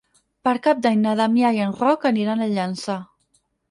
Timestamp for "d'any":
0.85-0.97